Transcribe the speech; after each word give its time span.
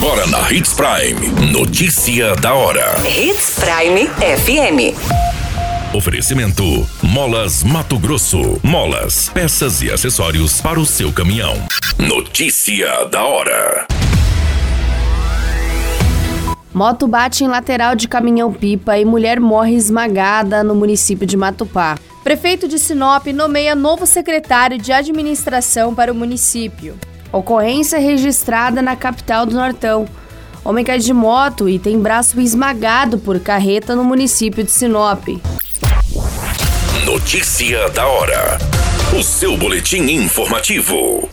Agora 0.00 0.28
na 0.28 0.52
Hits 0.52 0.74
Prime. 0.74 1.50
Notícia 1.50 2.36
da 2.36 2.54
hora. 2.54 2.94
Hits 3.04 3.58
Prime 3.58 4.06
FM. 4.06 4.94
Oferecimento: 5.92 6.62
Molas 7.02 7.64
Mato 7.64 7.98
Grosso. 7.98 8.60
Molas, 8.62 9.28
peças 9.30 9.82
e 9.82 9.90
acessórios 9.90 10.60
para 10.60 10.78
o 10.78 10.86
seu 10.86 11.12
caminhão. 11.12 11.56
Notícia 11.98 13.06
da 13.06 13.24
hora. 13.24 13.88
Moto 16.72 17.08
bate 17.08 17.42
em 17.42 17.48
lateral 17.48 17.96
de 17.96 18.06
caminhão-pipa 18.06 18.96
e 18.96 19.04
mulher 19.04 19.40
morre 19.40 19.74
esmagada 19.74 20.62
no 20.62 20.76
município 20.76 21.26
de 21.26 21.36
Matupá. 21.36 21.98
Prefeito 22.22 22.68
de 22.68 22.78
Sinop 22.78 23.26
nomeia 23.34 23.74
novo 23.74 24.06
secretário 24.06 24.78
de 24.78 24.92
administração 24.92 25.92
para 25.92 26.12
o 26.12 26.14
município. 26.14 26.96
Ocorrência 27.32 27.98
registrada 27.98 28.80
na 28.80 28.96
capital 28.96 29.44
do 29.44 29.54
Nortão. 29.54 30.06
Homem 30.64 30.84
cai 30.84 30.98
de 30.98 31.12
moto 31.12 31.68
e 31.68 31.78
tem 31.78 31.98
braço 31.98 32.40
esmagado 32.40 33.18
por 33.18 33.38
carreta 33.38 33.94
no 33.94 34.02
município 34.02 34.64
de 34.64 34.70
Sinop. 34.70 35.28
Notícia 37.04 37.88
da 37.90 38.06
hora. 38.06 38.58
O 39.18 39.22
seu 39.22 39.56
boletim 39.56 40.02
informativo. 40.10 41.28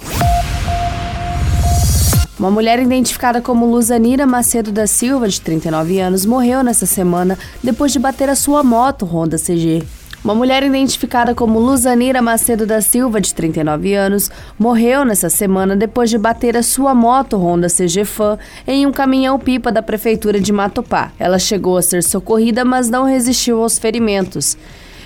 Uma 2.37 2.51
mulher 2.51 2.79
identificada 2.79 3.41
como 3.41 3.65
Luzanira 3.65 4.27
Macedo 4.27 4.71
da 4.71 4.85
Silva, 4.87 5.29
de 5.29 5.39
39 5.39 5.99
anos, 5.99 6.25
morreu 6.25 6.61
nesta 6.61 6.85
semana 6.85 7.39
depois 7.63 7.93
de 7.93 7.99
bater 7.99 8.29
a 8.29 8.35
sua 8.35 8.61
moto 8.61 9.05
Honda 9.05 9.37
CG. 9.37 9.83
Uma 10.25 10.33
mulher 10.33 10.63
identificada 10.63 11.35
como 11.35 11.59
Luzanira 11.59 12.19
Macedo 12.19 12.65
da 12.65 12.81
Silva, 12.81 13.21
de 13.21 13.31
39 13.31 13.93
anos, 13.93 14.31
morreu 14.57 15.05
nessa 15.05 15.29
semana 15.29 15.75
depois 15.75 16.09
de 16.09 16.17
bater 16.17 16.57
a 16.57 16.63
sua 16.63 16.95
moto 16.95 17.37
Honda 17.37 17.67
CG 17.67 18.03
Fan 18.05 18.39
em 18.65 18.87
um 18.87 18.91
caminhão-pipa 18.91 19.71
da 19.71 19.83
prefeitura 19.83 20.39
de 20.39 20.51
Matopá. 20.51 21.11
Ela 21.19 21.37
chegou 21.37 21.77
a 21.77 21.81
ser 21.83 22.01
socorrida, 22.01 22.65
mas 22.65 22.89
não 22.89 23.03
resistiu 23.03 23.61
aos 23.61 23.77
ferimentos. 23.77 24.57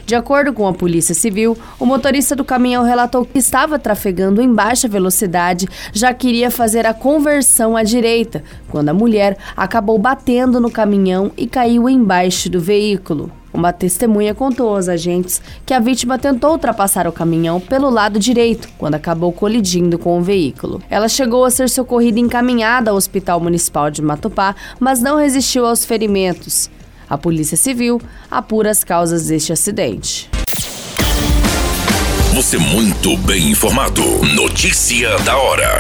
De 0.06 0.16
acordo 0.16 0.54
com 0.54 0.66
a 0.66 0.74
Polícia 0.74 1.14
Civil, 1.14 1.58
o 1.78 1.86
motorista 1.86 2.34
do 2.34 2.46
caminhão 2.46 2.86
relatou 2.86 3.26
que 3.26 3.40
estava 3.40 3.78
trafegando 3.78 4.42
em 4.42 4.54
baixa 4.54 4.88
velocidade, 4.88 5.68
já 5.92 6.14
queria 6.14 6.50
fazer 6.50 6.86
a 6.86 6.94
conversão 6.94 7.76
à 7.76 7.84
direita, 7.84 8.42
quando 8.70 8.88
a 8.88 8.94
mulher 8.94 9.38
acabou 9.58 10.00
batendo 10.00 10.62
no 10.62 10.72
caminhão 10.72 11.30
e 11.36 11.46
caiu 11.46 11.90
embaixo 11.90 12.50
do 12.50 12.62
veículo. 12.62 13.30
Uma 13.54 13.74
testemunha 13.74 14.36
contou 14.36 14.76
aos 14.76 14.88
agentes 14.88 15.42
que 15.66 15.74
a 15.74 15.80
vítima 15.80 16.20
tentou 16.20 16.52
ultrapassar 16.52 17.08
o 17.08 17.12
caminhão 17.12 17.60
pelo 17.60 17.90
lado 17.90 18.20
direito, 18.20 18.70
quando 18.78 18.96
acabou 18.96 19.32
colidindo 19.32 19.98
com 19.98 20.20
o 20.20 20.22
veículo. 20.22 20.82
Ela 20.90 21.08
chegou 21.08 21.44
a 21.44 21.50
ser 21.50 21.70
socorrida 21.70 22.20
e 22.20 22.22
encaminhada 22.22 22.92
ao 22.92 22.98
Hospital 22.98 23.40
Municipal 23.40 23.90
de 23.90 24.02
Matupá, 24.02 24.56
mas 24.80 25.02
não 25.02 25.18
resistiu 25.18 25.66
aos 25.66 25.84
ferimentos. 25.84 26.70
A 27.10 27.18
Polícia 27.18 27.58
Civil 27.58 28.00
apura 28.30 28.70
as 28.70 28.84
causas 28.84 29.28
deste 29.28 29.52
acidente. 29.52 30.30
Você 32.36 32.58
muito 32.58 33.18
bem 33.18 33.50
informado. 33.50 34.04
Notícia 34.36 35.18
da 35.20 35.36
hora. 35.36 35.80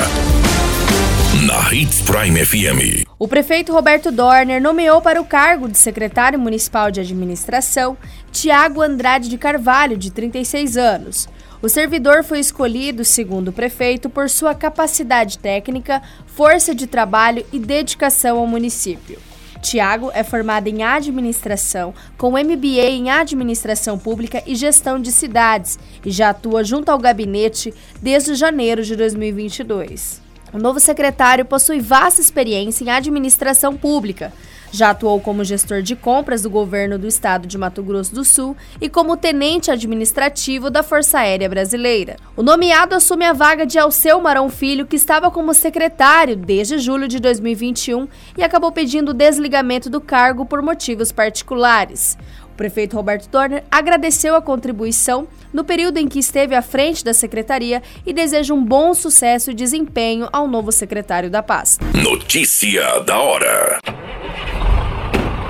Hits 1.71 2.01
Prime 2.01 2.43
FM. 2.43 3.07
O 3.19 3.27
prefeito 3.27 3.71
Roberto 3.71 4.11
Dorner 4.11 4.59
nomeou 4.59 5.01
para 5.01 5.21
o 5.21 5.25
cargo 5.25 5.69
de 5.69 5.77
secretário 5.77 6.39
municipal 6.39 6.89
de 6.89 6.99
administração 6.99 7.95
Tiago 8.31 8.81
Andrade 8.81 9.29
de 9.29 9.37
Carvalho, 9.37 9.95
de 9.95 10.09
36 10.09 10.77
anos. 10.77 11.29
O 11.61 11.69
servidor 11.69 12.23
foi 12.23 12.39
escolhido, 12.39 13.05
segundo 13.05 13.49
o 13.49 13.53
prefeito, 13.53 14.09
por 14.09 14.31
sua 14.31 14.55
capacidade 14.55 15.37
técnica, 15.37 16.01
força 16.25 16.73
de 16.73 16.87
trabalho 16.87 17.45
e 17.53 17.59
dedicação 17.59 18.39
ao 18.39 18.47
município. 18.47 19.19
Tiago 19.61 20.09
é 20.15 20.23
formado 20.23 20.67
em 20.67 20.81
administração, 20.81 21.93
com 22.17 22.31
MBA 22.31 22.89
em 22.89 23.11
administração 23.11 23.99
pública 23.99 24.41
e 24.47 24.55
gestão 24.55 24.99
de 24.99 25.11
cidades, 25.11 25.77
e 26.03 26.09
já 26.09 26.29
atua 26.29 26.63
junto 26.63 26.89
ao 26.89 26.97
gabinete 26.97 27.71
desde 28.02 28.33
janeiro 28.33 28.83
de 28.83 28.95
2022. 28.95 30.28
O 30.52 30.58
novo 30.58 30.80
secretário 30.80 31.45
possui 31.45 31.80
vasta 31.80 32.21
experiência 32.21 32.83
em 32.83 32.89
administração 32.89 33.77
pública, 33.77 34.33
já 34.71 34.92
atuou 34.92 35.20
como 35.20 35.43
gestor 35.43 35.82
de 35.82 35.95
compras 35.95 36.43
do 36.43 36.49
governo 36.49 36.98
do 36.98 37.08
estado 37.08 37.48
de 37.48 37.58
Mato 37.58 37.82
Grosso 37.82 38.14
do 38.14 38.23
Sul 38.23 38.55
e 38.80 38.88
como 38.88 39.17
tenente 39.17 39.71
administrativo 39.71 40.70
da 40.70 40.83
Força 40.83 41.20
Aérea 41.20 41.49
Brasileira. 41.49 42.17
O 42.36 42.43
nomeado 42.43 42.95
assume 42.95 43.26
a 43.26 43.33
vaga 43.33 43.65
de 43.65 43.80
Alceu 43.80 44.20
Marão 44.21 44.49
Filho, 44.49 44.86
que 44.86 44.95
estava 44.95 45.32
como 45.32 45.54
secretário 45.54 46.36
desde 46.36 46.77
julho 46.77 47.08
de 47.08 47.20
2021 47.20 48.08
e 48.38 48.43
acabou 48.43 48.71
pedindo 48.71 49.09
o 49.09 49.14
desligamento 49.14 49.89
do 49.89 49.99
cargo 49.99 50.45
por 50.45 50.61
motivos 50.61 51.11
particulares. 51.11 52.17
O 52.59 52.64
prefeito 52.70 52.97
Roberto 52.97 53.30
Dorner 53.30 53.64
agradeceu 53.71 54.36
a 54.36 54.42
contribuição 54.42 55.30
no 55.53 55.64
período 55.64 55.95
em 55.95 56.09
que 56.09 56.20
esteve 56.20 56.53
à 56.53 56.61
frente 56.61 57.05
da 57.05 57.14
secretaria 57.14 57.81
e 58.05 58.11
deseja 58.11 58.53
um 58.53 58.61
bom 58.61 58.93
sucesso 58.93 59.49
e 59.49 59.53
desempenho 59.53 60.27
ao 60.30 60.45
novo 60.45 60.70
secretário 60.70 61.30
da 61.30 61.42
pasta. 61.42 61.86
Notícia 61.93 62.99
da 62.99 63.17
hora. 63.17 63.80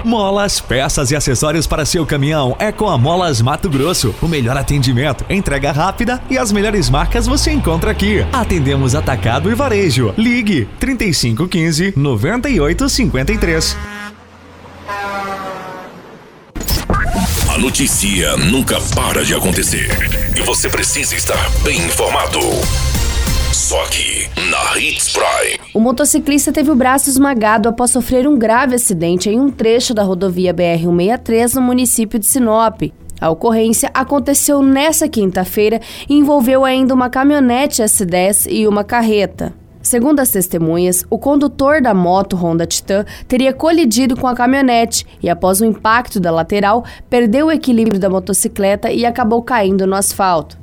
Molas, 0.06 0.60
peças 0.60 1.10
e 1.10 1.16
acessórios 1.16 1.66
para 1.66 1.84
seu 1.84 2.06
caminhão 2.06 2.56
é 2.60 2.72
com 2.72 2.88
a 2.88 2.96
Molas 2.96 3.42
Mato 3.42 3.68
Grosso. 3.68 4.14
O 4.22 4.28
melhor 4.28 4.56
atendimento, 4.56 5.26
entrega 5.32 5.72
rápida 5.72 6.22
e 6.30 6.38
as 6.38 6.52
melhores 6.52 6.92
marcas 6.92 7.26
você 7.26 7.52
encontra 7.52 7.90
aqui. 7.90 8.20
Atendemos 8.32 8.94
atacado 8.94 9.50
e 9.50 9.56
varejo. 9.56 10.14
Ligue 10.16 10.70
3515 10.80 11.92
9853. 11.98 13.99
Notícia 17.60 18.38
nunca 18.38 18.80
para 18.96 19.26
de 19.26 19.36
acontecer 19.36 19.90
e 20.34 20.42
você 20.42 20.70
precisa 20.70 21.14
estar 21.14 21.38
bem 21.62 21.78
informado. 21.78 22.40
Só 23.52 23.84
aqui, 23.84 24.30
na 24.50 24.80
Hits 24.80 25.10
Prime. 25.10 25.60
O 25.74 25.80
motociclista 25.82 26.54
teve 26.54 26.72
o 26.72 26.76
braço 26.76 27.10
esmagado 27.10 27.68
após 27.68 27.92
sofrer 27.92 28.26
um 28.30 28.38
grave 28.38 28.76
acidente 28.76 29.30
em 29.30 29.38
um 29.38 29.52
trecho 29.52 29.94
da 29.94 30.04
rodovia 30.04 30.54
BR-163 30.54 31.56
no 31.56 31.62
município 31.62 32.18
de 32.18 32.26
Sinop. 32.26 32.82
A 33.20 33.30
ocorrência 33.30 33.92
aconteceu 33.94 34.64
nesta 34.64 35.10
quinta-feira 35.10 35.82
e 36.08 36.16
envolveu 36.16 36.64
ainda 36.64 36.94
uma 36.94 37.10
caminhonete 37.10 37.84
S10 37.84 38.48
e 38.50 38.66
uma 38.70 38.86
carreta. 38.86 39.54
Segundo 39.82 40.20
as 40.20 40.30
testemunhas, 40.30 41.06
o 41.10 41.18
condutor 41.18 41.82
da 41.82 41.94
moto 41.94 42.36
Honda 42.36 42.66
Titan 42.66 43.06
teria 43.28 43.54
colidido 43.54 44.18
com 44.18 44.28
a 44.28 44.36
caminhonete 44.36 45.06
e, 45.24 45.30
após 45.30 45.62
o 45.62 45.66
impacto 45.66 46.20
da 46.20 46.30
lateral, 46.30 46.84
perdeu 47.10 47.48
o 47.48 47.52
equilíbrio 47.52 48.00
da 48.00 48.10
motocicleta 48.10 48.92
e 48.92 49.06
acabou 49.06 49.42
caindo 49.42 49.88
no 49.88 49.96
asfalto. 49.96 50.58